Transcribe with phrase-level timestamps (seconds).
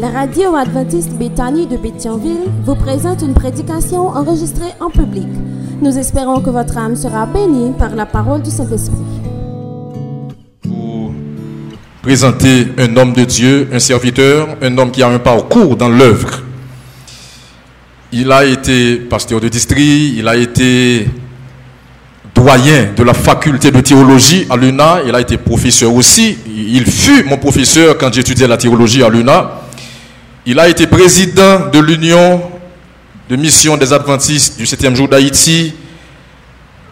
[0.00, 5.28] La radio adventiste Béthanie de Béthionville vous présente une prédication enregistrée en public.
[5.82, 8.96] Nous espérons que votre âme sera bénie par la parole du Saint-Esprit.
[10.62, 11.12] Pour
[12.00, 16.44] présenter un homme de Dieu, un serviteur, un homme qui a un parcours dans l'œuvre.
[18.10, 21.10] Il a été pasteur de district, il a été
[22.34, 26.38] doyen de la faculté de théologie à l'UNA, il a été professeur aussi.
[26.48, 29.60] Il fut mon professeur quand j'étudiais la théologie à l'UNA.
[30.50, 32.42] Il a été président de l'Union
[33.28, 35.72] de mission des Adventistes du 7e jour d'Haïti.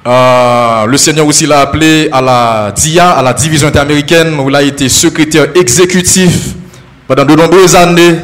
[0.06, 4.54] Euh, le Seigneur aussi l'a appelé à la DIA, à la division interaméricaine, où il
[4.54, 6.50] a été secrétaire exécutif
[7.08, 8.20] pendant de nombreuses années.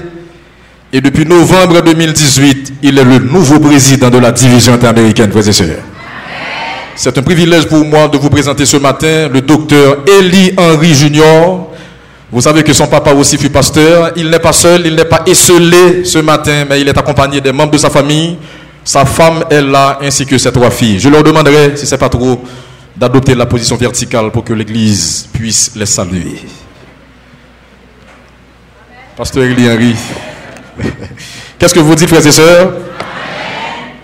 [0.92, 5.52] Et depuis novembre 2018, il est le nouveau président de la division interaméricaine, frères et
[5.52, 5.82] sœurs.
[6.94, 11.73] C'est un privilège pour moi de vous présenter ce matin le docteur Elie Henry Junior.
[12.34, 14.10] Vous savez que son papa aussi fut pasteur.
[14.16, 17.52] Il n'est pas seul, il n'est pas esselé ce matin, mais il est accompagné des
[17.52, 18.36] membres de sa famille.
[18.82, 20.98] Sa femme est là, ainsi que ses trois filles.
[20.98, 22.42] Je leur demanderai, si ce n'est pas trop,
[22.96, 26.42] d'adopter la position verticale pour que l'Église puisse les saluer.
[29.16, 29.94] Pasteur Elie Henry.
[31.56, 32.72] Qu'est-ce que vous dites, frères et sœurs?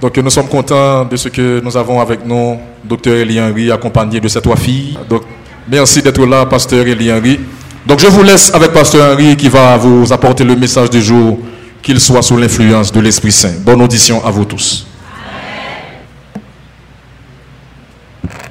[0.01, 4.21] Donc nous sommes contents de ce que nous avons avec nous, docteur Elie Henry, accompagné
[4.21, 4.97] de ses trois filles.
[5.09, 5.23] Donc
[5.69, 7.41] merci d'être là, pasteur Elie Henry.
[7.87, 11.39] Donc je vous laisse avec pasteur Henry qui va vous apporter le message du jour,
[11.83, 13.55] qu'il soit sous l'influence de l'Esprit Saint.
[13.61, 14.87] Bonne audition à vous tous.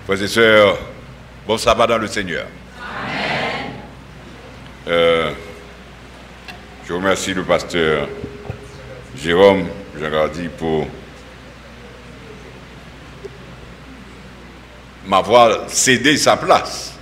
[0.06, 0.78] Frères et sœurs,
[1.48, 2.46] bon sabbat dans le Seigneur.
[4.88, 5.32] Euh,
[6.88, 8.08] je remercie le pasteur
[9.16, 9.66] Jérôme
[10.00, 10.10] Jean
[10.58, 10.88] pour
[15.06, 16.99] m'avoir cédé sa place.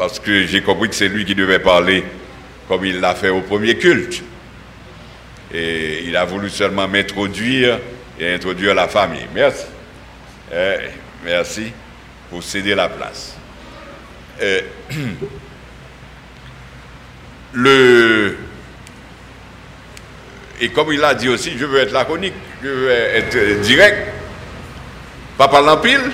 [0.00, 2.02] Parce que j'ai compris que c'est lui qui devait parler
[2.66, 4.22] comme il l'a fait au premier culte.
[5.52, 7.78] Et il a voulu seulement m'introduire
[8.18, 9.26] et introduire la famille.
[9.34, 9.66] Merci.
[10.54, 10.76] Eh,
[11.22, 11.70] merci
[12.30, 13.36] pour céder la place.
[14.40, 14.64] Eh,
[17.52, 18.38] le,
[20.62, 22.32] et comme il a dit aussi, je veux être laconique,
[22.62, 24.14] je veux être direct,
[25.36, 26.10] pas parler en pile,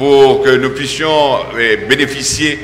[0.00, 2.58] pour que nous puissions eh, bénéficier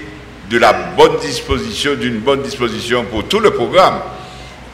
[0.49, 4.01] de la bonne disposition, d'une bonne disposition pour tout le programme,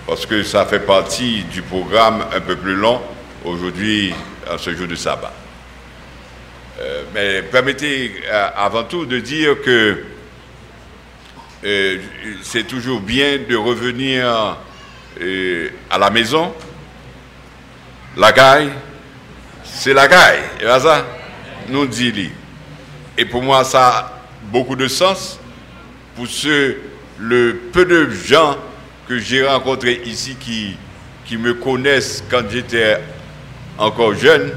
[0.07, 3.01] parce que ça fait partie du programme un peu plus long
[3.45, 4.15] aujourd'hui,
[4.49, 5.33] en ce jour de sabbat.
[6.81, 10.05] Euh, mais permettez euh, avant tout de dire que
[11.65, 11.99] euh,
[12.43, 14.57] c'est toujours bien de revenir
[15.91, 16.55] à la maison.
[18.17, 18.71] La gaille,
[19.65, 20.43] c'est la gaille.
[20.61, 21.05] Et ça,
[21.69, 22.31] nous dit
[23.19, 25.39] et pour moi, ça a beaucoup de sens.
[26.17, 26.81] Pour ceux,
[27.19, 28.57] le peu de gens
[29.09, 30.77] que j'ai rencontrés ici qui,
[31.25, 32.99] qui me connaissent quand j'étais
[33.79, 34.53] encore jeune,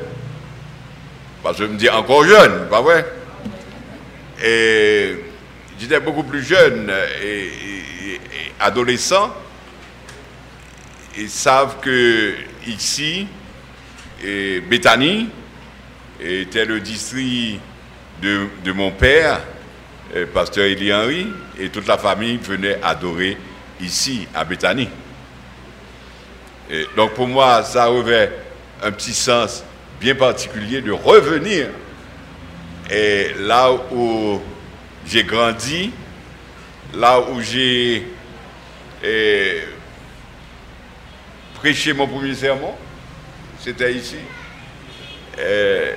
[1.44, 3.06] parce que je me dis encore jeune, pas vrai?
[4.44, 5.16] Et
[5.80, 6.92] j'étais beaucoup plus jeune
[7.24, 8.20] et,
[8.60, 9.34] adolescent.
[11.18, 12.34] Ils savent que
[12.66, 13.28] ici,
[14.24, 15.30] et Bethany
[16.20, 17.60] était le district
[18.22, 19.42] de, mon père,
[20.16, 21.28] euh, pasteur Elie Henry,
[21.60, 23.38] et toute la famille venait adorer
[23.82, 24.90] ici, à Bethany.
[26.96, 28.32] donc pour moi, ça avait
[28.82, 29.64] un petit sens
[30.00, 31.68] bien particulier de revenir.
[33.40, 34.40] Là où
[35.06, 35.92] j'ai grandi,
[36.94, 38.08] là où j'ai
[39.04, 39.62] euh,
[41.56, 42.74] prêché mon premier sermon,
[43.60, 44.18] c'était ici.
[45.38, 45.94] Euh,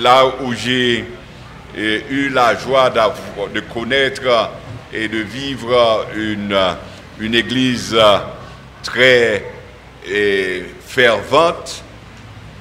[0.00, 1.04] là où j'ai
[1.76, 4.50] eh, eu la joie de connaître
[4.92, 6.56] et de vivre une,
[7.20, 7.96] une église
[8.82, 9.44] très
[10.06, 11.82] eh, fervente.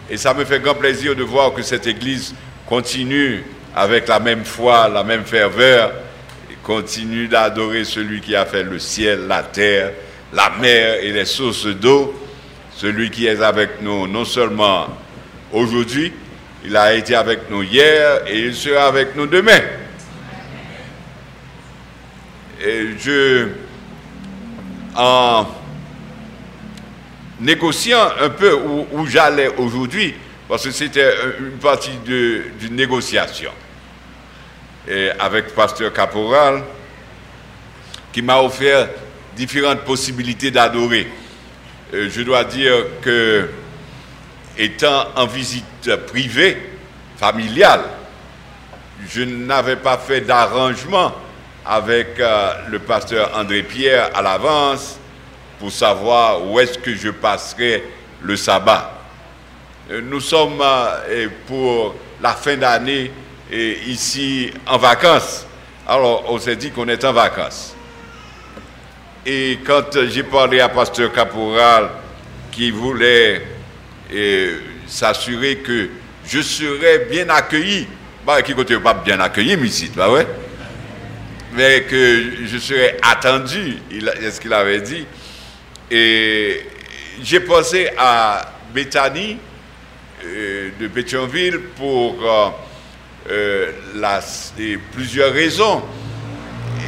[0.10, 2.34] Et ça me fait grand plaisir de voir que cette église
[2.66, 3.44] continue
[3.76, 5.92] avec la même foi, la même ferveur,
[6.52, 9.91] et continue d'adorer celui qui a fait le ciel, la terre,
[10.34, 12.14] la mer et les sources d'eau,
[12.76, 14.88] celui qui est avec nous non seulement
[15.52, 16.14] aujourd'hui,
[16.66, 19.62] il a été avec nous hier et il sera avec nous demain.
[22.59, 23.48] Et je,
[24.96, 25.48] en
[27.40, 28.54] négociant un peu
[28.92, 30.16] où, j'allais aujourd'hui,
[30.48, 33.52] parce que c'était une partie d'une négociation,
[34.88, 36.64] et avec Pasteur Caporal,
[38.12, 38.90] qui m'a offert
[39.36, 41.08] différentes possibilités d'adorer.
[41.94, 43.48] Je dois dire que
[44.58, 46.58] étant en visite privée,
[47.18, 47.82] familiale,
[49.09, 51.14] je n'avais pas fait d'arrangement
[51.66, 54.98] avec euh, le pasteur André Pierre à l'avance
[55.59, 57.84] pour savoir où est-ce que je passerai
[58.22, 58.94] le sabbat.
[59.92, 63.12] Euh, nous sommes euh, pour la fin d'année
[63.52, 65.46] ici en vacances.
[65.88, 67.74] Alors, on s'est dit qu'on est en vacances.
[69.26, 71.90] Et quand j'ai parlé à Pasteur Caporal,
[72.52, 73.42] qui voulait
[74.88, 75.90] s'assurer que
[76.26, 77.88] je serais bien accueilli,
[78.26, 80.09] bah, qui côté pas bien accueilli, mais bah
[81.54, 83.78] mais que je serais attendu,
[84.22, 85.06] est-ce qu'il avait dit.
[85.90, 86.62] Et
[87.24, 89.38] j'ai pensé à Bethany
[90.26, 92.50] euh, de Pétionville pour euh,
[93.30, 93.72] euh,
[94.92, 95.84] plusieurs raisons.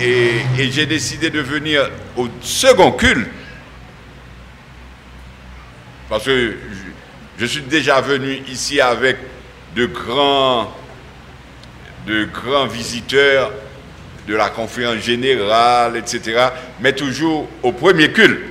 [0.01, 3.27] Et, j'ai décidé de venir au second culte.
[6.09, 6.55] Parce que
[7.39, 9.17] je, suis déjà venu ici avec
[9.75, 10.75] de grands,
[12.05, 13.51] de grands visiteurs
[14.27, 16.49] de la conférence générale, etc.
[16.79, 18.41] Mais toujours au premier culte.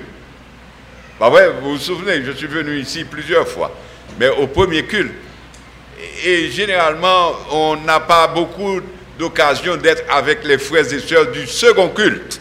[1.21, 3.73] Bah ouais, vous vous souvenez, je suis venu ici plusieurs fois,
[4.19, 5.13] mais au premier culte.
[6.25, 8.81] Et généralement, on n'a pas beaucoup
[9.19, 12.41] d'occasion d'être avec les frères et sœurs du second culte.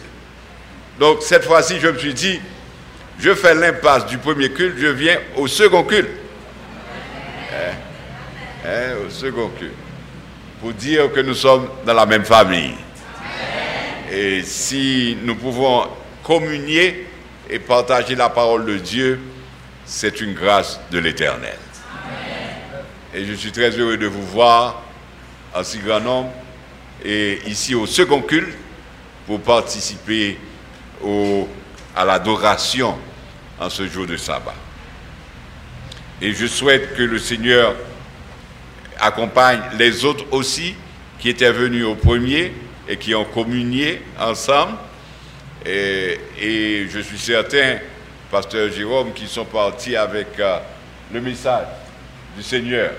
[0.99, 2.39] Donc cette fois-ci, je me suis dit,
[3.19, 6.09] je fais l'impasse du premier culte, je viens au second culte.
[7.57, 7.73] Hein?
[8.65, 9.73] Hein, au second culte.
[10.59, 12.75] Pour dire que nous sommes dans la même famille.
[14.11, 15.85] Et si nous pouvons
[16.23, 17.07] communier
[17.49, 19.19] et partager la parole de Dieu,
[19.85, 21.57] c'est une grâce de l'Éternel.
[23.13, 24.83] Et je suis très heureux de vous voir
[25.55, 26.31] en si grand nombre
[27.03, 28.55] et ici au second culte
[29.25, 30.37] pour participer
[31.95, 32.95] à l'adoration
[33.59, 34.53] en ce jour de sabbat.
[36.21, 37.75] Et je souhaite que le Seigneur
[38.99, 40.73] accompagne les autres aussi
[41.19, 42.53] qui étaient venus au premier
[42.87, 44.77] et qui ont communié ensemble.
[45.65, 47.77] Et, je suis certain,
[48.31, 50.59] pasteur Jérôme, qui sont partis avec euh,
[51.13, 51.67] le message
[52.35, 52.91] du Seigneur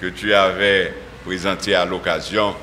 [0.00, 0.94] que tu avais
[1.24, 2.54] présenté à l'occasion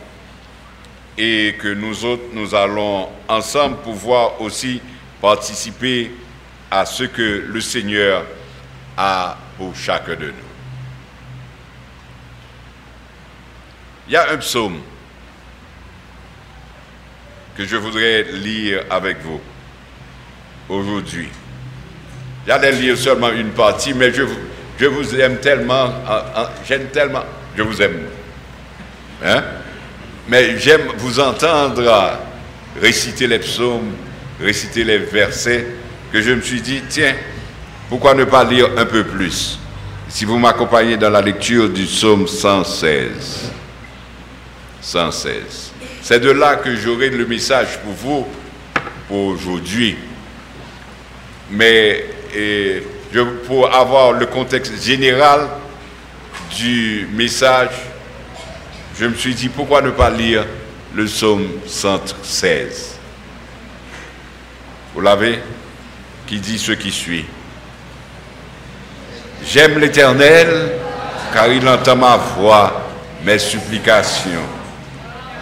[1.18, 4.81] et que nous autres, nous allons ensemble pouvoir aussi
[5.19, 6.12] participer
[6.69, 8.24] à ce que le Seigneur
[8.98, 10.50] a pour chacun de nous.
[14.08, 14.80] Il y a un psaume
[17.56, 19.40] que je voudrais lire avec vous
[20.68, 21.30] aujourd'hui.
[22.48, 24.24] J'allais lire seulement une partie, mais je,
[24.88, 25.94] vous aime tellement,
[26.68, 27.24] j'aime tellement,
[27.56, 28.08] je vous aime.
[29.24, 29.44] Hein?
[30.28, 32.18] Mais j'aime vous entendre
[32.81, 33.94] réciter les psaumes,
[34.40, 35.68] réciter les versets,
[36.12, 37.13] que je me suis dit, tiens,
[37.91, 39.59] pourquoi ne pas lire un peu plus
[40.07, 43.51] Si vous m'accompagnez dans la lecture du psaume 116.
[44.79, 45.73] 116.
[46.01, 48.27] C'est de là que j'aurai le message pour vous
[49.09, 49.97] pour aujourd'hui.
[51.49, 52.05] Mais
[53.45, 55.49] pour avoir le contexte général
[56.55, 57.71] du message,
[58.97, 60.45] je me suis dit pourquoi ne pas lire
[60.95, 62.95] le psaume 116.
[64.95, 65.39] Vous l'avez?
[66.25, 67.25] Qui dit ce qui suit?
[69.45, 70.71] J'aime l'Éternel
[71.33, 72.89] car il entend ma voix,
[73.23, 74.61] mes supplications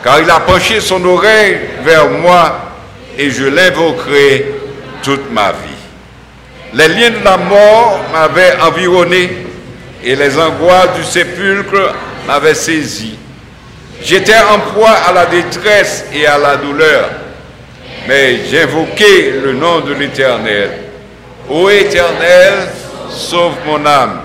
[0.03, 2.59] car il a penché son oreille vers moi
[3.17, 4.45] et je l'invoquerai
[5.03, 5.79] toute ma vie.
[6.73, 9.45] Les liens de la mort m'avaient environné
[10.03, 11.93] et les angoisses du sépulcre
[12.27, 13.17] m'avaient saisi.
[14.01, 17.09] J'étais en proie à la détresse et à la douleur,
[18.07, 20.71] mais j'invoquais le nom de l'Éternel.
[21.49, 22.69] Ô Éternel,
[23.11, 24.19] sauve mon âme.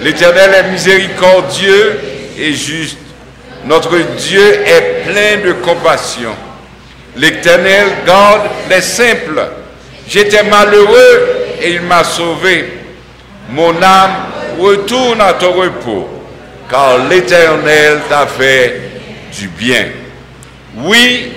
[0.00, 2.00] L'Éternel est miséricordieux
[2.38, 2.98] et juste
[3.64, 6.30] notre Dieu est plein de compassion.
[7.16, 9.42] L'Éternel garde les simples.
[10.08, 11.28] J'étais malheureux
[11.60, 12.72] et il m'a sauvé.
[13.50, 14.14] Mon âme
[14.58, 16.08] retourne à ton repos,
[16.68, 18.80] car l'Éternel t'a fait
[19.38, 19.86] du bien.
[20.76, 21.32] Oui,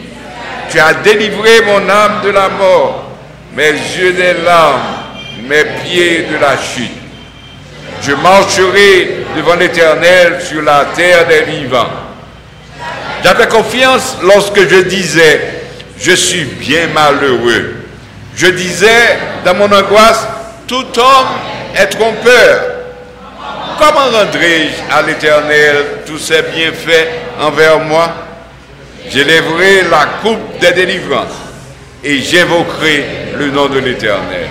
[0.69, 3.03] tu as délivré mon âme de la mort,
[3.55, 5.02] mes yeux des larmes,
[5.47, 6.91] mes pieds de la chute.
[8.01, 11.89] Je marcherai devant l'Éternel sur la terre des vivants.
[13.23, 15.41] J'avais confiance lorsque je disais,
[15.97, 17.75] je suis bien malheureux.
[18.35, 20.27] Je disais dans mon angoisse,
[20.67, 21.27] tout homme
[21.77, 22.63] est trompeur.
[23.77, 27.07] Comment rendrai-je à l'Éternel tous ses bienfaits
[27.39, 28.13] envers moi?
[29.09, 31.27] J'élèverai la coupe des délivrances
[32.03, 33.05] et j'évoquerai
[33.37, 34.49] le nom de l'Éternel.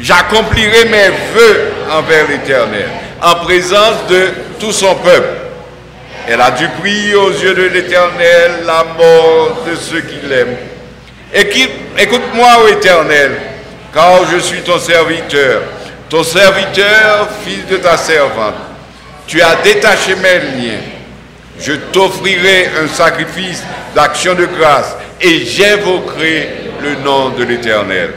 [0.00, 2.88] J'accomplirai mes vœux envers l'Éternel
[3.22, 5.28] en présence de tout son peuple.
[6.26, 10.56] Elle a du prix aux yeux de l'Éternel la mort de ceux qui l'aiment.
[11.32, 13.32] Écoute-moi, ô Éternel,
[13.92, 15.62] car je suis ton serviteur,
[16.08, 18.54] ton serviteur, fils de ta servante.
[19.26, 20.80] Tu as détaché mes liens.
[21.60, 23.62] Je t'offrirai un sacrifice
[23.94, 26.48] d'action de grâce et j'invoquerai
[26.82, 28.10] le nom de l'Éternel.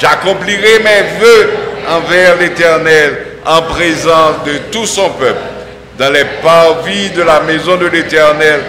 [0.00, 1.50] J'accomplirai mes voeux
[1.88, 5.40] envers l'Éternel en présence de tout son peuple,
[5.98, 8.60] dans les parvis de la maison de l'Éternel,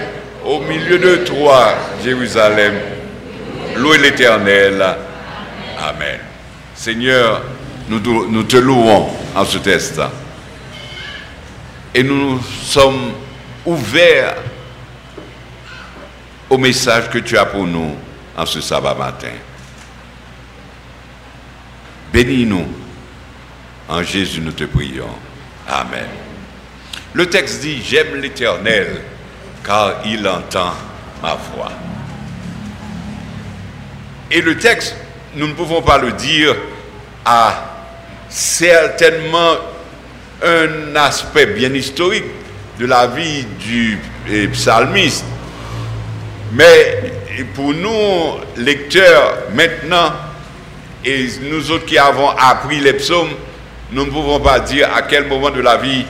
[0.46, 2.75] au milieu de toi, Jérusalem.
[3.77, 4.82] Louez l'Éternel.
[5.79, 6.20] Amen.
[6.75, 7.41] Seigneur,
[7.89, 10.00] nous, te louons en ce test.
[11.94, 13.13] Et nous sommes
[13.65, 14.36] ouverts
[16.50, 17.96] au message que tu as pour nous
[18.38, 19.34] en ce sabbat matin.
[22.14, 22.68] Bénis-nous.
[23.88, 25.10] En Jésus, nous te prions.
[25.68, 26.08] Amen.
[27.14, 29.02] Le texte dit, j'aime l'Éternel,
[29.64, 30.74] car il entend
[31.22, 31.72] ma voix.
[34.32, 34.96] Et le texte,
[35.36, 36.56] nous ne pouvons pas le dire,
[37.24, 37.76] a
[38.30, 39.56] certainement
[40.44, 42.26] un aspect bien historique
[42.80, 43.98] de la vie du
[44.30, 45.26] eh, psalmiste.
[46.54, 47.14] Mais
[47.54, 50.12] pour nous, lecteurs, maintenant,
[51.06, 53.30] et nous autres qui avons appris les psaumes,
[53.92, 56.04] nous ne pouvons pas dire à quel moment de la vie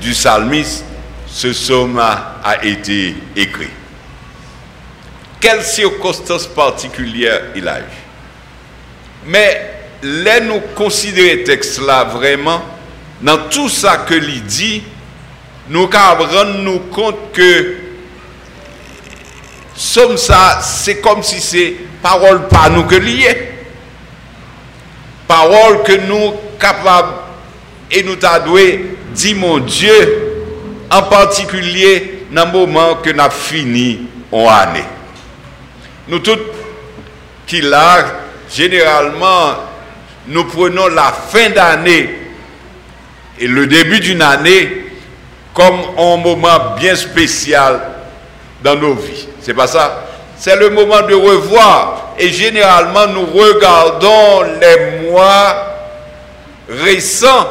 [0.00, 0.84] du psalmiste
[1.26, 3.68] ce psaume a, été écrit.
[5.38, 7.82] Quelles circonstances particulières il a eu.
[9.26, 9.70] Mais
[10.02, 12.62] là, nous considérer texte là vraiment,
[13.20, 14.82] dans tout ça que l'il dit,
[15.68, 17.76] nous rendre nous compte que
[19.76, 23.53] somme ça, c'est comme si c'est parole pas nous que lié
[25.26, 27.14] parole que nous capables
[27.90, 30.34] et nous t'adouer, dit mon Dieu,
[30.90, 34.84] en particulier dans le moment que nous avons fini en année.
[36.08, 36.38] Nous tous
[37.46, 38.04] qui là,
[38.50, 39.54] généralement,
[40.26, 42.10] nous prenons la fin d'année
[43.38, 44.86] et le début d'une année
[45.52, 47.80] comme un moment bien spécial
[48.62, 49.28] dans nos vies.
[49.40, 50.04] C'est pas ça?
[50.36, 55.74] C'est le moment de revoir et généralement nous regardons les mois
[56.68, 57.48] récents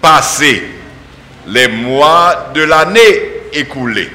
[0.00, 0.62] passés,
[1.46, 3.22] les mois de l'année
[3.52, 4.10] écoulée,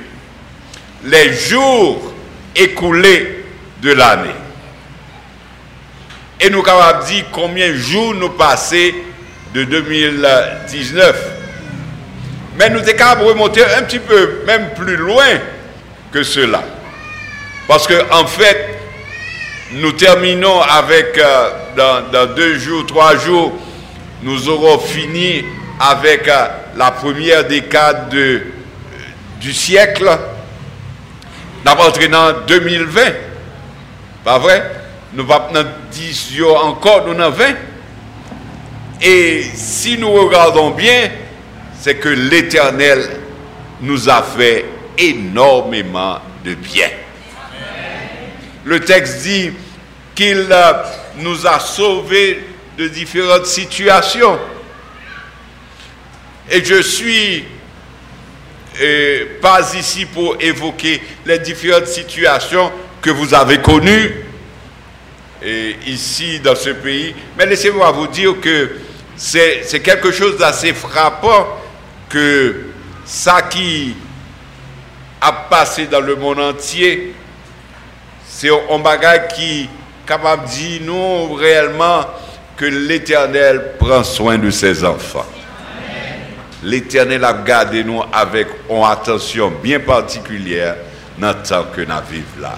[1.04, 2.14] les jours
[2.56, 3.46] écoulés
[3.82, 4.36] de l'année.
[6.42, 8.96] Et nous avons dit combien de jours nous passés
[9.54, 11.16] de 2019.
[12.58, 15.26] Mais nous sommes capables de remonter un petit peu, même plus loin
[16.12, 16.64] que cela.
[17.70, 18.80] Parce qu'en en fait,
[19.74, 23.54] nous terminons avec, euh, dans, deux jours, trois jours,
[24.24, 25.46] nous aurons fini
[25.80, 28.42] avec euh, la première décade de,
[29.40, 30.10] du siècle.
[31.64, 33.02] Entré en 2020.
[34.26, 34.72] Pas vrai?
[35.14, 35.48] Nous pas
[35.92, 37.46] 10 jours encore, nous en 20.
[39.04, 41.12] Et si nous regardons bien,
[41.80, 43.08] c'est que l'Éternel
[43.82, 44.66] nous a fait
[44.98, 46.88] énormément de bien.
[48.70, 49.50] Le texte dit
[50.14, 50.74] qu'il euh,
[51.18, 52.40] nous a sauvés
[52.78, 54.38] de différentes situations.
[56.52, 57.46] Et je suis
[58.80, 62.72] euh, pas ici pour évoquer les différentes situations
[63.02, 64.24] que vous avez connues
[65.88, 68.70] ici dans ce pays, mais laissez-moi vous dire que
[69.16, 71.48] c'est quelque chose d'assez frappant
[72.08, 72.66] que
[73.04, 73.96] ça qui
[75.22, 77.16] a passé dans le monde entier
[78.40, 79.70] c'est un bagage qui est
[80.08, 82.06] capable de dire nous réellement
[82.56, 85.26] que l'Éternel prend soin de ses enfants.
[86.64, 90.78] L'Éternel a gardé nous avec une attention bien particulière
[91.18, 92.58] dans le temps que nous vivons là.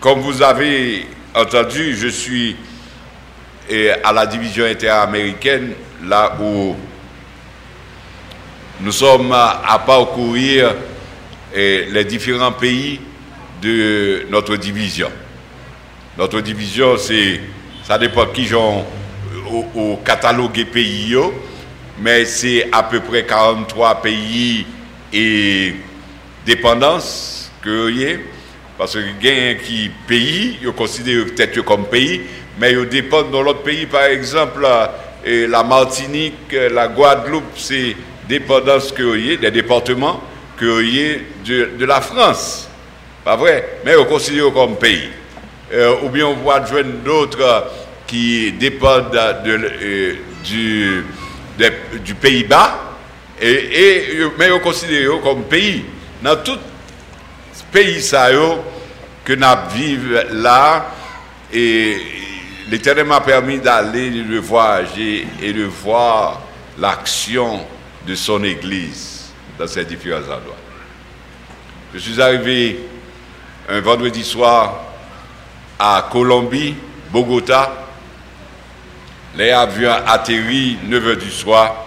[0.00, 2.56] Comme vous avez entendu, je suis
[4.02, 5.70] à la division interaméricaine,
[6.04, 6.74] là où
[8.80, 10.74] nous sommes à parcourir
[11.54, 13.00] les différents pays
[13.62, 15.10] de notre division.
[16.16, 17.40] Notre division, c'est,
[17.84, 18.84] ça dépend qui j'en
[19.50, 21.16] au, au, catalogue pays,
[22.00, 24.66] mais c'est à peu près 43 pays
[25.12, 25.74] et
[26.44, 28.18] dépendances que y
[28.76, 32.20] parce que a qui pays, ils considèrent peut-être comme pays,
[32.60, 34.66] mais ils dépendent dans l'autre pays, par exemple,
[35.26, 37.96] la Martinique, la Guadeloupe, c'est
[38.28, 40.22] dépendance que y des départements
[40.58, 40.82] que
[41.44, 42.68] de, de la France.
[43.24, 43.80] Pas vrai?
[43.84, 45.08] Mais on considère comme pays.
[45.72, 47.70] Euh, ou bien on voit d'autres
[48.06, 52.96] qui dépendent de, euh, du, Pays-Bas,
[53.40, 55.84] Et, mais yo considéré comme pays.
[56.22, 56.58] Dans tout
[57.70, 58.64] pays ça yo,
[59.24, 60.86] que nous vivons là,
[61.52, 61.98] et
[62.70, 66.40] l'Éternel m'a permis d'aller le voyager et de voir
[66.78, 67.60] l'action
[68.06, 69.17] de son Église
[69.58, 70.56] dans ces différents endroits.
[71.92, 72.78] Je suis arrivé
[73.68, 74.84] un vendredi soir
[75.78, 76.74] à Colombie,
[77.10, 77.72] Bogota.
[79.34, 81.86] Les avions atterri 9 h du soir.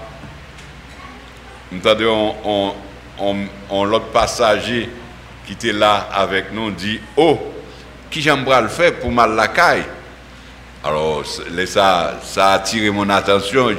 [1.71, 1.81] Nous
[2.43, 2.73] on,
[3.69, 4.89] on, l'autre passager
[5.45, 7.39] qui était là avec nous dit Oh,
[8.09, 9.85] qui j'aimerais le faire pour mal la caille?
[10.83, 13.69] Alors, ça, ça a attiré mon attention.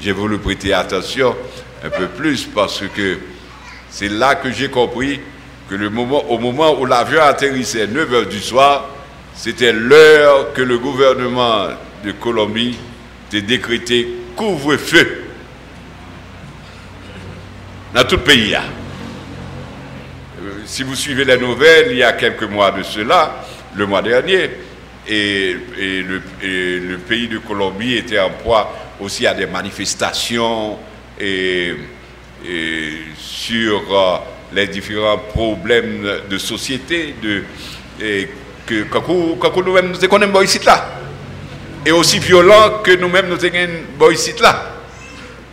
[0.00, 1.36] J'ai voulu prêter attention
[1.84, 3.18] un peu plus parce que
[3.90, 5.20] c'est là que j'ai compris
[5.68, 8.88] que le moment, au moment où l'avion atterrissait 9 h du soir,
[9.34, 11.68] c'était l'heure que le gouvernement
[12.04, 12.76] de Colombie
[13.32, 15.24] a décrété couvre-feu
[17.94, 18.54] dans tout le pays.
[18.54, 18.60] Euh,
[20.64, 23.44] si vous suivez les nouvelles, il y a quelques mois de cela,
[23.74, 24.50] le mois dernier,
[25.08, 30.78] et, le, pays de Colombie était en proie aussi à des manifestations
[31.20, 31.74] et,
[33.18, 34.16] sur euh,
[34.52, 37.42] les différents problèmes de société, de,
[38.66, 40.86] que nous-mêmes nous connaissons ici là.
[41.84, 44.70] Et aussi violent que nous-mêmes nous sommes ici là.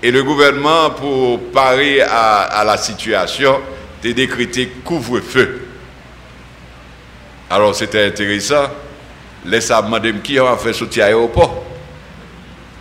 [0.01, 3.59] Et le gouvernement, pour parer à, la situation,
[4.03, 5.61] a décrété couvre-feu.
[7.49, 8.67] Alors c'était intéressant.
[9.45, 11.63] Laissez moi demander qui a fait sortir à l'aéroport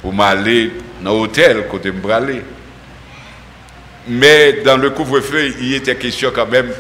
[0.03, 2.01] pour m'aller dans l'hôtel côté me
[4.09, 6.73] Mais dans le couvre-feu, il était question quand même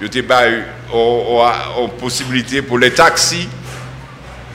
[0.00, 3.48] il y a une possibilité pour les taxis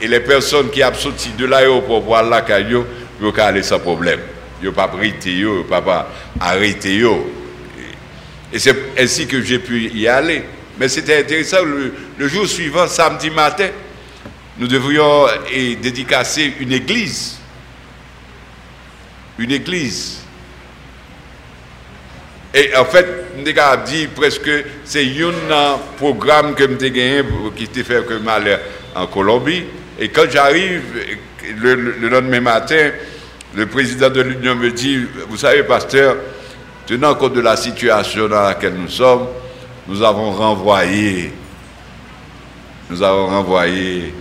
[0.02, 2.84] et les personnes qui ont sorti de l'aéroport pour aller à la ils
[3.20, 4.20] peuvent aller sans problème.
[4.62, 6.10] Ils ne pas arrêter, ils ne pas
[6.40, 7.04] arrêter.
[8.52, 10.44] Et c'est ainsi que j'ai pu y aller.
[10.80, 13.68] Mais c'était intéressant, le, jour suivant, samedi matin,
[14.58, 15.26] nous devrions
[15.82, 17.38] dédicacer une église.
[19.38, 20.20] Une église
[22.54, 23.06] et en fait,
[23.38, 24.50] je dit presque
[24.84, 25.06] c'est
[25.52, 27.24] un programme que j'ai gagné
[27.56, 28.60] qui t'a fait que mal
[28.96, 29.66] en Colombie.
[30.00, 30.82] Et quand j'arrive,
[31.58, 32.92] le, lendemain matin,
[33.56, 36.16] le président de l'Union me dit, vous savez, pasteur,
[36.88, 39.28] tenant compte de la situation dans laquelle nous sommes,
[39.88, 41.32] nous avons renvoyé,
[42.90, 44.14] nous avons renvoyé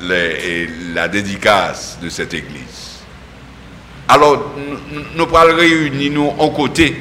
[0.00, 2.85] la dédicace de cette église.
[4.08, 4.52] Alors,
[5.14, 6.96] nous allons réunir nous en côté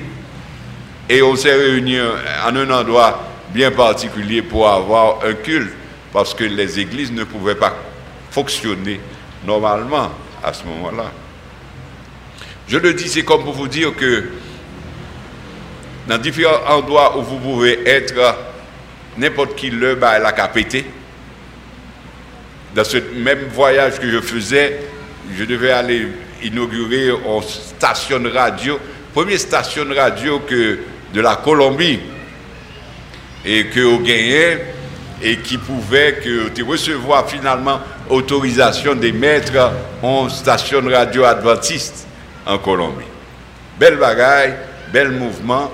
[1.08, 5.72] et on s'est réunis en un endroit bien particulier pour avoir un culte
[6.12, 7.76] parce que les églises ne pouvaient pas
[8.32, 9.00] fonctionner
[9.46, 10.12] normalement
[10.44, 11.12] à ce moment-là.
[12.68, 14.30] Je le dis, c'est comme pour vous dire que
[16.08, 18.36] dans différents endroits où vous pouvez être,
[19.18, 20.86] n'importe qui le bat la capité.
[22.74, 24.80] Dans ce même voyage que je faisais,
[25.38, 26.08] je devais aller
[26.44, 28.80] inauguré une station radio,
[29.14, 30.80] première station radio que
[31.14, 32.00] de la Colombie,
[33.46, 34.58] et que au gagné,
[35.22, 39.72] et qui pouvait que recevoir finalement autorisation d'émettre
[40.02, 42.06] en station radio adventiste
[42.46, 43.06] en Colombie.
[43.80, 44.54] Belle bagaille,
[44.92, 45.72] bel mouvement.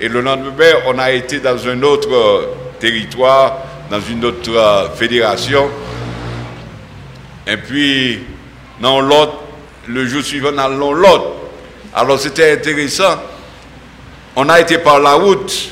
[0.00, 3.58] Et le lendemain, on a été dans un autre territoire,
[3.90, 5.68] dans une autre fédération.
[7.46, 8.20] Et puis,
[8.80, 9.43] dans l'autre,
[9.86, 11.26] le jour suivant, nous allons l'autre.
[11.94, 13.20] Alors c'était intéressant.
[14.36, 15.70] On a été par la route.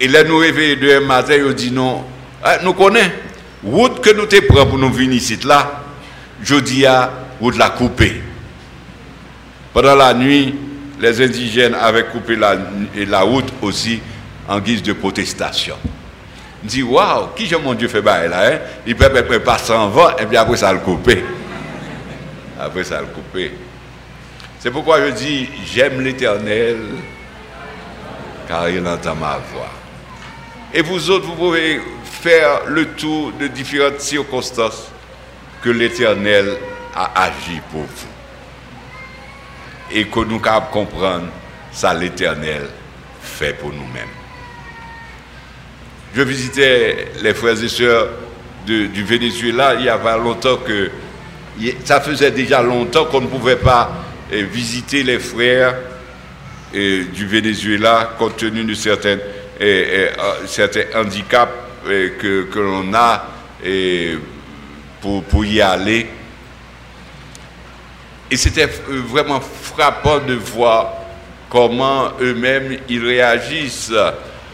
[0.00, 2.04] Et là, nous réveillons demain matin, ils dit non.
[2.42, 3.10] Ah, nous connaissons.
[3.64, 5.84] Route que nous te prenons pour nous venir ici, là,
[6.42, 8.20] je dis à route la couper.
[9.72, 10.54] Pendant la nuit,
[11.00, 12.56] les indigènes avaient coupé la,
[12.96, 14.00] la route aussi
[14.48, 15.76] en guise de protestation.
[16.64, 18.58] Dis, waouh, qui j'ai mon Dieu fait là, hein?
[18.86, 21.24] Il peut passer en vent et puis après ça le couper.
[22.62, 23.50] Après, ça le coupé.
[24.60, 26.78] C'est pourquoi je dis, j'aime l'éternel,
[28.46, 29.72] car il entend ma voix.
[30.72, 34.92] Et vous autres, vous pouvez faire le tour de différentes circonstances
[35.60, 36.56] que l'éternel
[36.94, 38.06] a agi pour vous.
[39.90, 41.26] Et que nous pouvons comprendre
[41.72, 42.68] ça l'éternel
[43.20, 44.06] fait pour nous-mêmes.
[46.14, 48.08] Je visitais les frères et sœurs
[48.64, 50.90] du Venezuela il y a pas longtemps que
[51.84, 55.76] ça faisait déjà longtemps qu'on ne pouvait pas eh, visiter les frères
[56.72, 59.18] eh, du Venezuela compte tenu de certains,
[59.60, 60.08] eh,
[60.46, 61.52] certains handicaps
[61.84, 63.26] que, que l'on a
[65.00, 66.06] pour, pour y aller.
[68.30, 70.94] Et c'était vraiment frappant de voir
[71.50, 73.92] comment eux-mêmes ils réagissent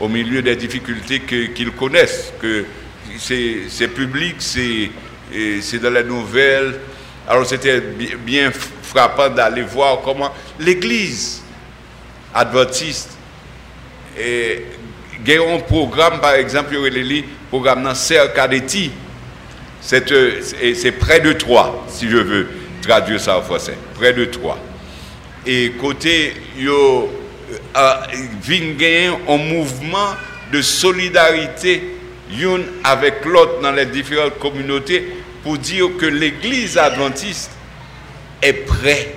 [0.00, 2.64] au milieu des difficultés qu'ils connaissent, que
[3.18, 6.74] c'est public, c'est dans la nouvelle.
[7.28, 8.50] Alors c'était bien
[8.82, 11.42] frappant d'aller voir comment l'Église
[12.34, 13.10] adventiste
[14.18, 14.64] et
[15.26, 18.90] un programme, par exemple, il programme dans Cercadeti.
[19.80, 22.48] C'est près de trois, si je veux
[22.82, 23.74] traduire ça en français.
[23.94, 24.58] Près de trois.
[25.46, 27.02] Et côté, euh,
[29.28, 30.14] un mouvement
[30.52, 31.82] de solidarité
[32.30, 35.06] l'une avec l'autre dans les différentes communautés
[35.56, 37.50] dire que l'église adventiste
[38.42, 39.14] est près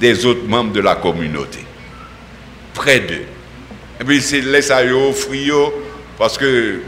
[0.00, 1.60] des autres membres de la communauté.
[2.74, 3.24] Près d'eux.
[4.00, 4.82] Et puis c'est laisse à
[5.12, 5.72] frio
[6.18, 6.80] parce que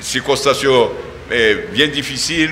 [0.00, 0.64] circonstances
[1.30, 2.50] est bien difficile.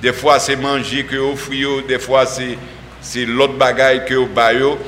[0.00, 4.78] Des fois c'est manger que au frio, des fois c'est l'autre bagaille que au baillot.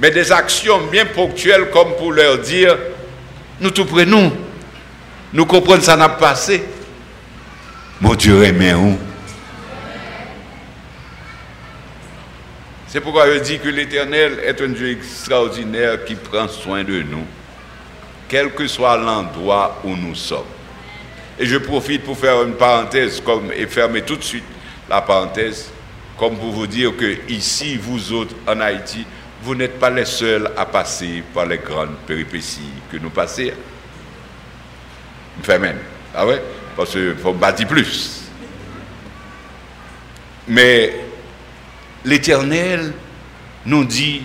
[0.00, 2.76] Mais des actions bien ponctuelles comme pour leur dire
[3.60, 4.32] nous tout prenons.
[5.32, 6.62] Nous comprenons ça n'a pas passé.
[8.02, 8.98] Mon Dieu aimé où?
[12.88, 17.24] C'est pourquoi je dis que l'Éternel est un Dieu extraordinaire qui prend soin de nous
[18.28, 20.50] quel que soit l'endroit où nous sommes.
[21.38, 24.42] Et je profite pour faire une parenthèse comme, et fermer tout de suite
[24.90, 25.70] la parenthèse,
[26.18, 29.06] comme pour vous dire que ici, vous autres, en Haïti,
[29.44, 33.52] vous n'êtes pas les seuls à passer par les grandes péripéties que nous passons.
[35.38, 35.78] Enfin même.
[36.12, 36.42] Ah ouais?
[36.76, 38.22] Parce qu'il faut bâtir plus.
[40.48, 40.94] Mais
[42.04, 42.92] l'Éternel
[43.66, 44.22] nous dit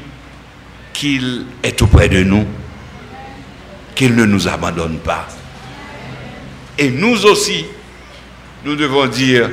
[0.94, 2.46] qu'il est auprès de nous
[3.96, 5.28] qu'il ne nous abandonne pas.
[6.78, 7.66] Et nous aussi,
[8.64, 9.50] nous devons dire,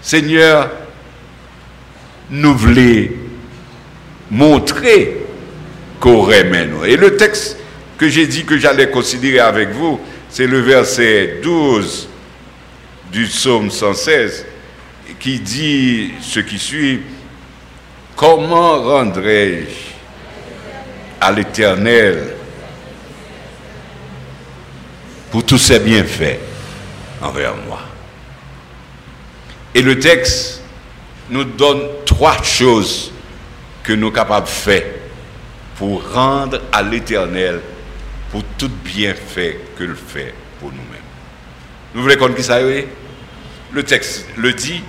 [0.00, 0.70] Seigneur,
[2.30, 3.08] nous voulons
[4.30, 5.18] montrer
[6.00, 6.68] qu'on remet.
[6.86, 7.58] Et le texte
[7.98, 10.00] que j'ai dit que j'allais considérer avec vous,
[10.34, 12.08] c'est le verset 12
[13.12, 14.44] du psaume 116
[15.20, 17.02] qui dit ce qui suit,
[18.16, 19.92] comment rendrai-je
[21.20, 22.34] à l'Éternel
[25.30, 26.40] pour tous ces bienfaits
[27.22, 27.82] envers moi?
[29.72, 30.62] Et le texte
[31.30, 33.12] nous donne trois choses
[33.84, 34.82] que nous sommes capables de faire
[35.76, 37.60] pour rendre à l'Éternel
[38.34, 41.06] pour tout bienfait que fait pour nous-mêmes.
[41.94, 44.82] Nous voulons qu'on qui ça Le texte le dit,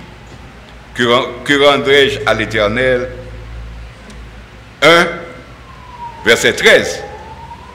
[0.96, 1.04] que,
[1.44, 3.08] que rendrai-je à l'Éternel?
[4.82, 5.06] 1,
[6.24, 7.04] verset 13.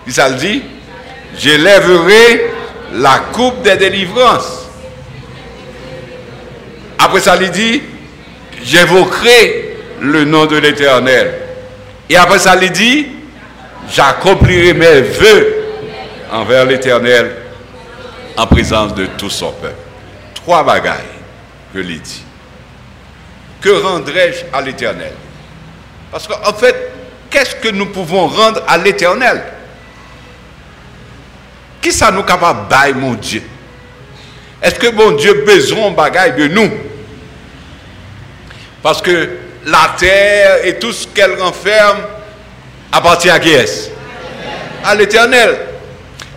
[0.08, 0.62] Il ça le dit?
[1.38, 2.52] J'élèverai
[2.96, 4.68] la coupe des délivrances.
[7.00, 7.82] Après ça, il dit,
[8.62, 11.34] j'évoquerai le nom de l'Éternel.
[12.10, 13.08] Et après ça, il dit,
[13.90, 15.61] j'accomplirai mes voeux
[16.32, 17.36] envers l'Éternel
[18.38, 19.76] en présence de tout son peuple.
[20.34, 20.98] Trois bagailles
[21.74, 22.24] que il dit.
[23.62, 25.14] Que rendrai-je à l'Éternel?
[26.12, 26.92] Parce qu'en fait,
[27.30, 29.44] qu'est-ce que nous pouvons rendre à l'Éternel?
[31.82, 33.44] Qui ça nous capable de mon Dieu?
[34.62, 36.72] Est-ce que mon Dieu besoin de bagaille de nous?
[38.82, 39.30] Parce que
[39.66, 42.00] la terre et tout ce qu'elle renferme
[42.92, 43.92] appartient à qui est
[44.84, 45.71] À l'éternel.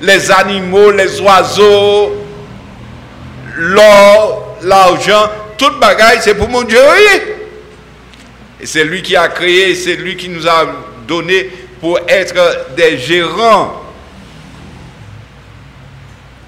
[0.05, 2.25] Les animaux, les oiseaux,
[3.57, 6.79] l'or, l'argent, toute bagaille, c'est pour mon Dieu.
[8.61, 10.67] Et c'est lui qui a créé, c'est lui qui nous a
[11.07, 13.85] donné pour être des gérants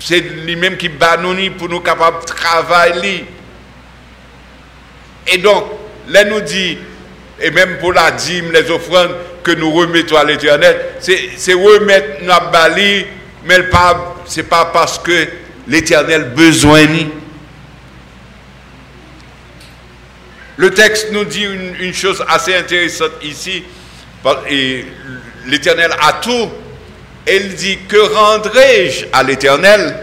[0.07, 1.19] c'est lui-même qui bat
[1.59, 3.25] pour nous capables de travailler.
[5.27, 5.65] Et donc,
[6.09, 6.79] là nous dit,
[7.41, 12.53] et même pour la dîme, les offrandes que nous remettons à l'éternel, c'est remettre notre
[12.53, 13.05] bali,
[13.47, 13.57] mais
[14.27, 15.29] ce n'est pas parce que
[15.69, 16.87] l'éternel besoin.
[20.57, 23.63] Le texte nous dit une, chose assez intéressante ici.
[25.47, 26.51] L'éternel a tout
[27.27, 29.97] elle dit, que rendrai-je à l'Éternel?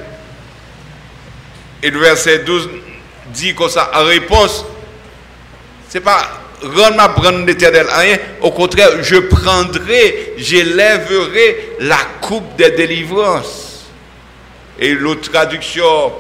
[1.82, 2.70] Et le verset 12
[3.34, 4.66] dit comme ça, en réponse,
[5.90, 12.72] c'est pas rendre ma brande l'Éternel rien, au contraire, je prendrai, j'élèverai la coupe des
[12.72, 13.86] délivrances.
[14.80, 16.14] Et l'autre traduction,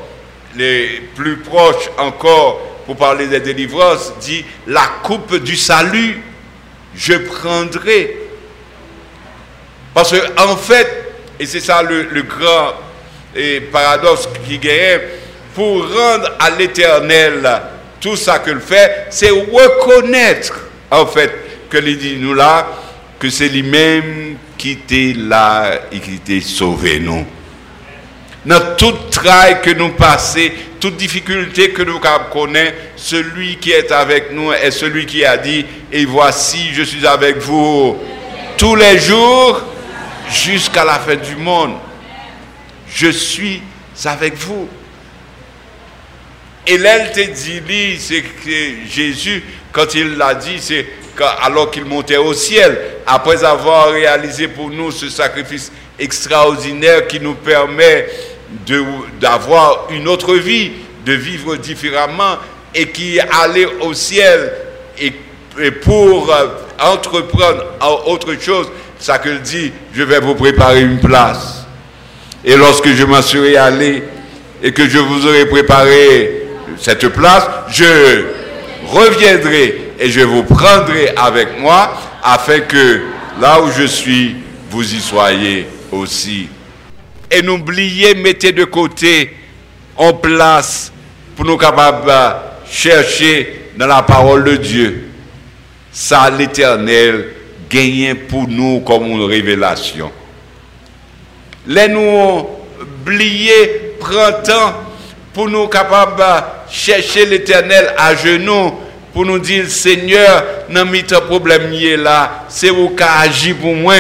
[0.56, 6.22] les plus proches encore, pour parler des délivrances, dit la coupe du salut,
[6.96, 8.18] je prendrai
[9.94, 12.74] parce qu'en en fait, et c'est ça le, grand
[13.72, 15.02] paradoxe qui gagne,
[15.54, 17.62] pour rendre à l'éternel
[18.04, 20.54] tout ça que le fait, c'est reconnaître,
[20.92, 21.32] en fait,
[21.70, 22.68] que il dit nous là,
[23.18, 27.26] que c'est lui-même qui était là et qui était sauvé nous.
[28.46, 30.50] Dans toute travail que nous passons,
[30.82, 35.66] toute difficulté que nous connaissons, celui qui est avec nous est celui qui a dit,
[35.90, 37.98] et voici, je suis avec vous
[38.58, 39.62] tous les jours
[40.30, 41.76] jusqu'à la fin du monde.
[42.94, 43.62] Je suis
[44.04, 44.68] avec vous.
[46.66, 50.86] Et l'elle te dit, c'est que Jésus, quand il l'a dit, c'est
[51.42, 57.36] alors qu'il montait au ciel, après avoir réalisé pour nous ce sacrifice extraordinaire qui nous
[57.36, 58.08] permet
[59.20, 60.72] d'avoir une autre vie,
[61.06, 62.38] de vivre différemment
[62.74, 64.54] et qui allait au ciel
[65.00, 65.12] et,
[65.72, 66.48] pour euh,
[66.80, 67.64] entreprendre
[68.08, 71.66] autre chose, ça que dit, je vais vous préparer une place.
[72.44, 74.02] Et lorsque je m'en serai allé
[74.64, 76.43] et que je vous aurai préparé
[76.84, 78.26] cette place, je
[78.88, 83.04] reviendrai et je vous prendrai avec moi afin que
[83.40, 84.36] là où je suis,
[84.70, 86.50] vous y soyez aussi.
[87.32, 89.34] Et n'oubliez, mettez de côté
[89.96, 90.92] en place
[91.38, 95.06] pour nous capables de chercher dans la parole de Dieu.
[95.90, 97.28] Ça, l'éternel
[97.70, 100.12] gagne pour nous comme une révélation.
[101.66, 102.46] Les nous
[102.82, 103.94] oublier,
[104.44, 104.83] temps
[105.34, 108.80] pour nous capables de chercher l'éternel à genoux
[109.14, 113.96] pour nous dire, Seigneur, dans mis problème là, c'est vous qui agissez pour moi.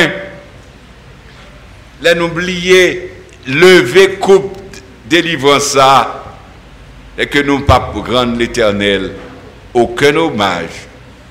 [2.01, 3.11] Les n'oublier,
[3.47, 4.57] lever coupe
[5.05, 6.23] délivrance ça,
[7.17, 9.11] et que nous pas rendre l'éternel
[9.73, 10.87] aucun hommage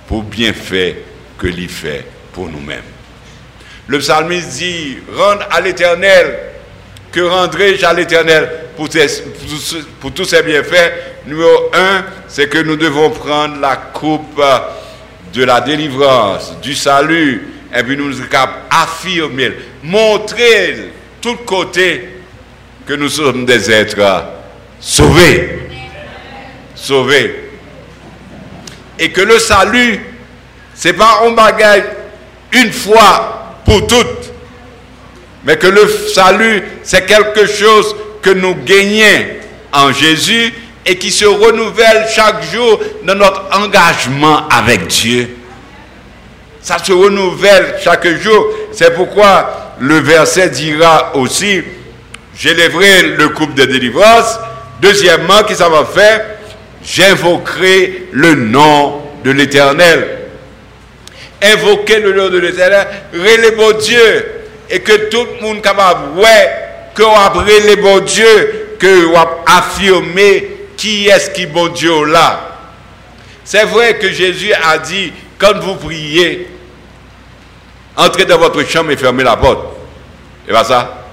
[0.06, 0.94] pour bien faire
[1.38, 2.82] que l'il fait pour nous-mêmes.
[3.88, 6.51] Le psalmiste dit, rendre à l'éternel,
[7.12, 10.92] que rendrai-je à l'éternel pour, tous ses bienfaits?
[11.26, 14.42] Numéro un, c'est que nous devons prendre la coupe
[15.32, 18.14] de la délivrance, du salut, et puis nous
[18.70, 22.08] affirmer, montrer tout côté
[22.86, 24.24] que nous sommes des êtres
[24.80, 25.68] sauvés.
[26.74, 27.50] Sauvés.
[28.98, 30.00] Et que le salut,
[30.74, 31.84] c'est pas un bagage
[32.52, 34.11] une fois pour toutes,
[35.44, 39.26] mais que le salut, c'est quelque chose que nous gagnons
[39.72, 40.52] en Jésus
[40.86, 45.28] et qui se renouvelle chaque jour dans notre engagement avec Dieu.
[46.60, 48.46] Ça se renouvelle chaque jour.
[48.72, 51.62] C'est pourquoi le verset dira aussi,
[52.36, 54.38] j'élèverai le couple de délivrance.
[54.80, 56.24] Deuxièmement, qui ça va faire?
[56.84, 60.18] J'invoquerai le nom de l'Éternel.
[61.42, 64.26] Invoquer le nom de l'Éternel, relève Dieu,
[64.72, 66.50] et que tout le monde capable, ouais,
[66.94, 72.58] que on les bon Dieu, que on affirmer qui est-ce qui bon Dieu là
[73.44, 76.48] C'est vrai que Jésus a dit, quand vous priez,
[77.98, 79.76] entrez dans votre chambre et fermez la porte.
[80.48, 81.04] Et pas ça?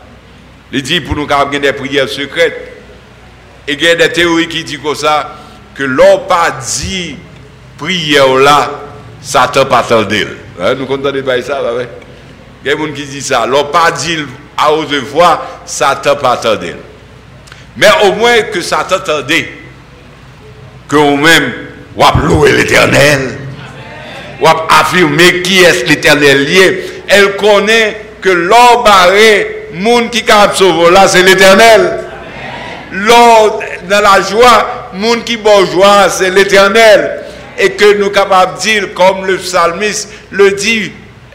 [0.72, 2.78] Il dit pour nous avoir des prières secrètes.
[3.67, 5.36] Et il y a des théories qui disent comme ça,
[5.76, 7.17] que l'on pas dit
[7.78, 8.72] prière là,
[9.22, 9.86] Satan pas.
[10.62, 11.60] Hein, nous comprenons pas ça,
[12.63, 13.45] Il y a des gens qui disent ça.
[13.45, 14.17] L'on pas dit
[14.58, 16.76] à haute voix, Satan pas attendait.
[17.78, 19.50] Mais au moins que Satan attendait
[20.88, 21.54] que vous-même,
[21.95, 23.38] vous louer l'éternel.
[24.39, 26.84] Vous affirmer qui est l'éternel lié.
[27.08, 32.06] Elle connaît que l'or barré, monde qui a sauvé là, c'est l'éternel.
[32.91, 37.22] L'or dans la joie, monde qui bon joie, c'est l'éternel.
[37.58, 40.91] Et que nous capables de dire, comme le psalmiste le dit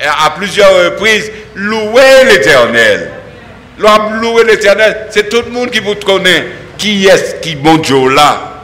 [0.07, 3.11] à plusieurs reprises, louer l'éternel.
[3.79, 6.47] Louer l'éternel, c'est tout le monde qui vous connaît.
[6.79, 8.63] Qui est-ce qui bon Dieu là?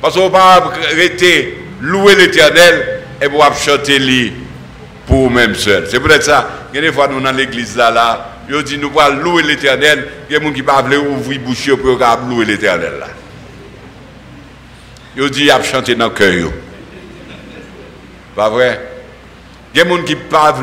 [0.00, 4.32] Parce qu'on va arrêter louer l'éternel et pour chanter
[5.06, 5.86] pour nous-mêmes seuls.
[5.90, 6.48] C'est peut-être ça.
[6.72, 9.42] Il y a des fois, nous dans l'église là, là, ils disent nous allons louer
[9.42, 10.06] l'éternel.
[10.28, 11.98] Il y a des gens qui ne ouvrir bouche pour
[12.28, 13.06] louer l'éternel là.
[15.16, 16.50] Ils disent qu'ils chanter dans le cœur.
[18.34, 18.95] Pas vrai?
[19.76, 20.54] Il y a des gens qui pas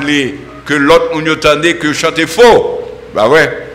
[0.66, 2.82] que l'autre on entendait que chanter faux.
[3.14, 3.68] Pas vrai?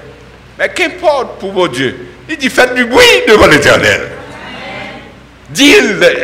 [0.59, 1.94] Mais qu'importe pour mon Dieu.
[2.29, 4.01] Il dit faites du bruit devant l'éternel.
[5.51, 5.74] Dis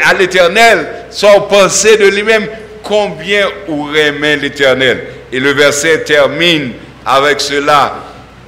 [0.05, 2.49] à l'Éternel sans penser de lui-même
[2.83, 5.05] combien ou remet l'Éternel.
[5.31, 6.73] Et le verset termine
[7.07, 8.01] avec cela.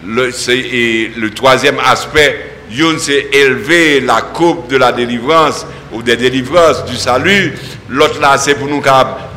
[0.04, 2.40] Le, troisième aspect,
[2.72, 7.54] Youn s'est élevé la coupe de la délivrance ou des délivrances du salut.
[7.88, 8.80] L'autre là, c'est pour nous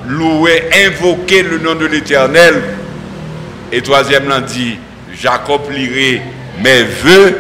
[0.10, 2.62] louer, invoquer le nom de l'Éternel.
[3.72, 4.78] Et troisième dit,
[5.14, 6.22] j'accomplirai
[6.62, 7.38] mes voeux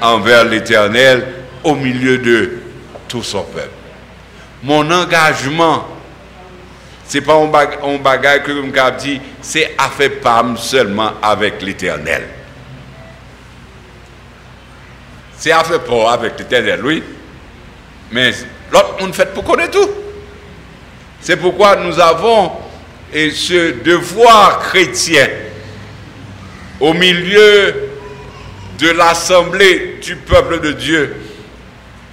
[0.00, 1.26] envers l'Éternel
[1.64, 2.52] au milieu de
[3.08, 3.68] tout son peuple.
[4.62, 5.86] mon engagement,
[7.06, 10.20] c'est pas un, bagage que je dit, c'est à faire
[10.56, 12.28] seulement avec l'éternel.
[15.36, 17.02] C'est à faire pas avec l'éternel, oui.
[18.12, 18.30] Mais
[18.70, 19.90] l'autre, on fait pour connaître tout.
[21.20, 22.52] C'est pourquoi nous avons
[23.12, 25.28] ce devoir chrétien
[26.78, 27.74] au milieu
[28.78, 31.16] de l'assemblée du peuple de Dieu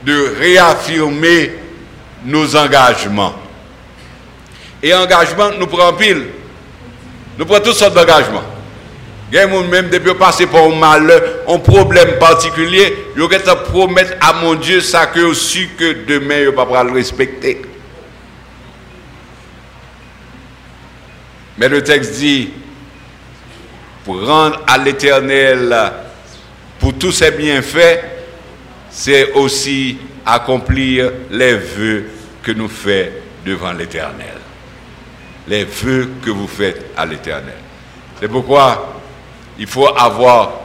[0.03, 1.53] de réaffirmer
[2.25, 3.35] nos engagements.
[4.83, 6.23] Et engagement, nous prenons pile.
[7.37, 8.43] Nous prenons toutes sortes d'engagements.
[9.31, 14.55] Même depuis passer par un malheur, un problème particulier, il y a promettre à mon
[14.55, 17.61] Dieu ça que aussi que demain, il ne pas le respecter.
[21.57, 22.49] Mais le texte dit,
[24.05, 25.75] pour rendre à l'éternel,
[26.79, 28.03] pour tous ses bienfaits,
[28.89, 32.05] c'est aussi accomplir les vœux
[32.43, 33.11] que nous faisons
[33.45, 34.35] devant l'éternel.
[35.47, 37.55] Les vœux que vous faites à l'éternel.
[38.19, 39.01] C'est pourquoi
[39.57, 40.61] il faut avoir,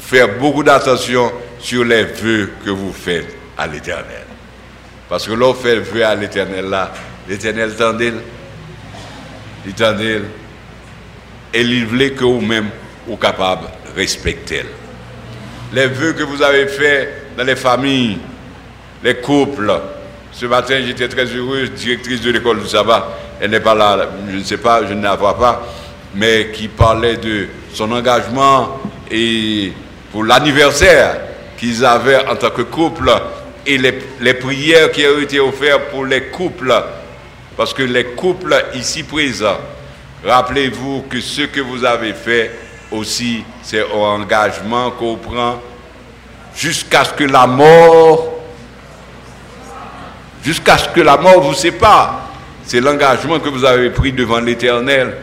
[0.00, 4.24] faire beaucoup d'attention sur les vœux que vous faites à l'éternel.
[5.08, 6.92] Parce que l'on fait le vœu à l'éternel là,
[7.28, 8.12] l'éternel tendait
[11.54, 12.68] et il voulait que vous-même,
[13.06, 14.64] vous capable de respecter.
[15.72, 18.18] Les vœux que vous avez faits dans les familles,
[19.02, 19.72] les couples.
[20.32, 23.18] Ce matin, j'étais très heureuse, directrice de l'école du sabbat.
[23.40, 25.66] Elle n'est pas là, je ne sais pas, je ne la vois pas,
[26.14, 29.72] mais qui parlait de son engagement et
[30.10, 31.20] pour l'anniversaire
[31.58, 33.10] qu'ils avaient en tant que couple
[33.66, 36.72] et les, les prières qui ont été offertes pour les couples
[37.56, 39.58] parce que les couples ici présents,
[40.24, 42.50] rappelez-vous que ce que vous avez fait
[42.90, 45.60] aussi, c'est un engagement qu'on prend
[46.54, 48.40] jusqu'à ce que la mort,
[50.44, 52.28] jusqu'à ce que la mort vous sépare.
[52.64, 55.16] C'est l'engagement que vous avez pris devant l'Éternel.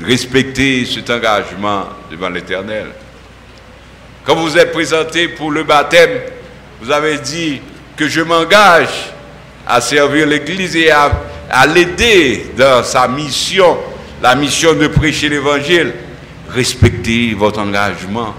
[0.00, 2.86] Respectez cet engagement devant l'Éternel.
[4.24, 6.20] Quand vous êtes présenté pour le baptême,
[6.80, 7.60] vous avez dit
[7.96, 9.11] que je m'engage
[9.66, 11.10] à servir l'Église et à,
[11.66, 13.76] l'aider dans sa mission,
[14.22, 15.92] la mission de prêcher l'Évangile.
[16.48, 18.34] Respectez votre engagement.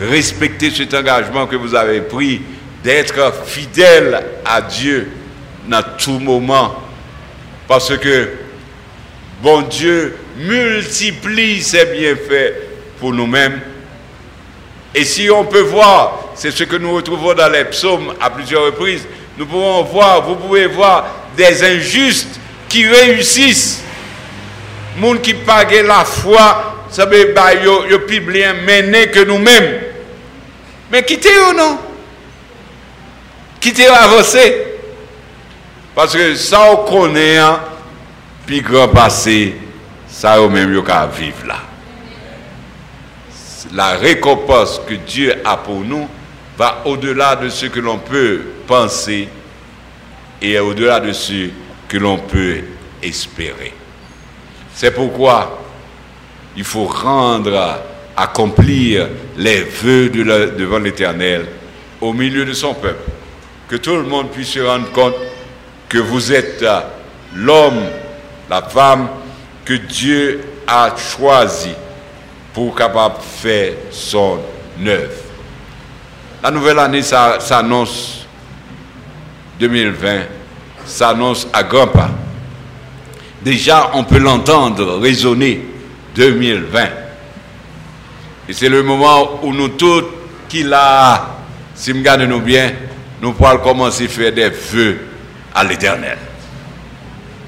[0.00, 2.42] Respectez cet engagement que vous avez pris
[2.84, 5.10] d'être fidèle à Dieu
[5.68, 6.76] dans tout moment.
[7.66, 8.30] Parce que
[9.42, 12.54] bon Dieu multiplie ses bienfaits
[13.00, 13.60] pour nous-mêmes.
[14.94, 18.64] Et si on peut voir, c'est ce que nous retrouvons dans les psaumes à plusieurs
[18.66, 19.06] reprises,
[19.38, 23.82] nous pouvons voir, vous pouvez voir des injustes qui réussissent.
[24.96, 29.80] Moun qui pagent la foi, ça veut dire yo plus bien mené que nous-mêmes.
[30.90, 31.78] Mais quittez-vous non?
[33.60, 34.64] Quittez-vous avancer.
[35.94, 37.60] Parce que ça on connaît, hein,
[38.44, 39.54] puis grand passé,
[40.08, 40.82] ça au même yo
[41.16, 41.58] vivre là.
[43.72, 46.08] La récompense que Dieu a pour nous
[46.58, 49.28] va au-delà de ce que l'on peut penser
[50.42, 51.50] et au-delà de ce
[51.86, 52.58] que l'on peut
[53.00, 53.72] espérer.
[54.74, 55.62] C'est pourquoi
[56.56, 57.80] il faut rendre,
[58.16, 61.46] accomplir les vœux devant l'Éternel
[62.00, 63.08] au milieu de son peuple.
[63.68, 65.14] Que tout le monde puisse se rendre compte
[65.88, 66.64] que vous êtes
[67.36, 67.84] l'homme,
[68.50, 69.08] la femme
[69.64, 71.70] que Dieu a choisi
[72.52, 74.40] pour capable faire son
[74.84, 75.27] œuvre.
[76.42, 78.26] La nouvelle année s'annonce
[79.58, 80.20] 2020,
[80.86, 82.10] s'annonce à grands pas.
[83.42, 85.64] Déjà, on peut l'entendre résonner
[86.14, 86.84] 2020.
[88.48, 90.04] Et c'est le moment où nous tous
[90.48, 91.28] qui l'a,
[91.74, 92.72] si nous nous bien,
[93.20, 94.98] nous pourrons commencer à faire des vœux
[95.54, 96.18] à l'éternel.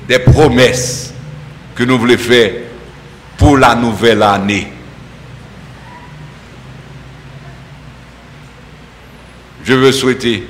[0.09, 1.15] Des promesses
[1.77, 2.53] que nous voulons faire
[3.39, 4.73] pour la nouvelle année.
[9.71, 10.43] Je veux souhaiter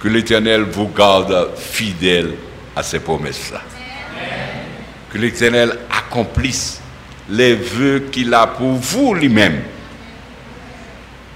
[0.00, 2.34] que l'Éternel vous garde fidèle
[2.76, 3.60] à ses promesses-là.
[5.12, 6.80] Que l'Éternel accomplisse
[7.28, 9.62] les vœux qu'il a pour vous lui-même.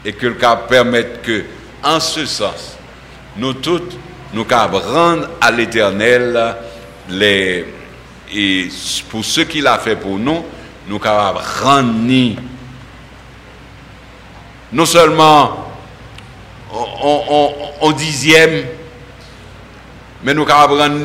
[0.04, 1.46] Et que le cas permette que,
[1.82, 2.76] en ce sens,
[3.36, 3.98] nous toutes,
[4.32, 6.54] nous rendre à l'Éternel
[7.08, 7.66] les,
[8.32, 8.68] et
[9.08, 10.44] pour ce qu'il a fait pour nous,
[10.86, 12.36] nous capables rendre
[14.72, 15.69] non seulement
[16.72, 18.64] en, dixième,
[20.22, 21.04] mais nous avons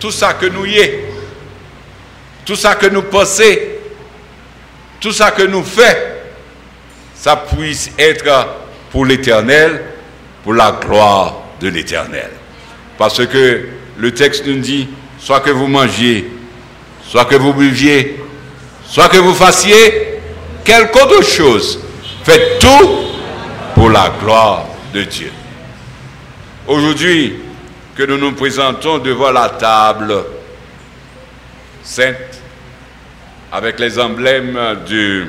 [0.00, 1.04] tout ça que nous y est,
[2.44, 3.60] tout ça que nous possédons,
[5.00, 5.86] tout ça que nous faisons,
[7.14, 8.48] ça puisse être
[8.90, 9.82] pour l'éternel,
[10.42, 12.30] pour la gloire de l'éternel.
[12.98, 14.88] Parce que le texte nous dit,
[15.18, 16.30] soit que vous mangiez,
[17.06, 18.20] soit que vous buviez,
[18.86, 20.20] soit que vous fassiez
[20.64, 21.80] quelque autre chose,
[22.24, 22.90] faites tout
[23.74, 24.66] pour la gloire
[25.02, 25.32] Dieu.
[26.66, 27.34] Aujourd'hui,
[27.94, 30.24] que nous nous présentons devant la table
[31.82, 32.16] sainte,
[33.52, 35.26] avec les emblèmes du,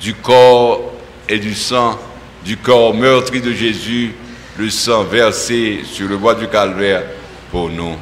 [0.00, 0.94] du corps
[1.28, 1.98] et du sang,
[2.44, 4.12] du corps meurtri de Jésus,
[4.56, 7.02] le sang versé sur le bois du calvaire
[7.50, 7.96] pour nous.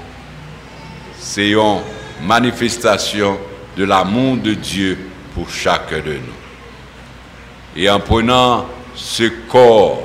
[1.19, 1.81] C'est une
[2.23, 3.39] manifestation
[3.77, 4.99] de l'amour de Dieu
[5.35, 6.37] pour chacun de nous.
[7.75, 10.03] Et en prenant ce corps,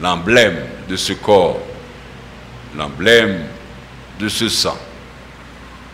[0.00, 1.60] l'emblème de ce corps,
[2.76, 3.44] l'emblème
[4.18, 4.76] de ce sang,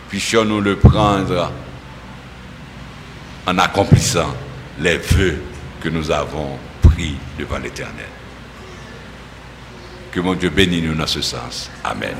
[0.09, 1.51] puissions-nous le prendre
[3.47, 4.33] en accomplissant
[4.79, 5.41] les vœux
[5.81, 8.09] que nous avons pris devant l'Éternel.
[10.11, 11.69] Que mon Dieu bénisse nous dans ce sens.
[11.83, 12.15] Amen.